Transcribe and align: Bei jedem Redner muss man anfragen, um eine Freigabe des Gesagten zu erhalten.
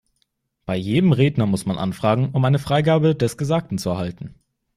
Bei 0.65 0.75
jedem 0.77 1.11
Redner 1.11 1.45
muss 1.45 1.67
man 1.67 1.77
anfragen, 1.77 2.31
um 2.31 2.43
eine 2.43 2.57
Freigabe 2.57 3.13
des 3.13 3.37
Gesagten 3.37 3.77
zu 3.77 3.89
erhalten. 3.91 4.33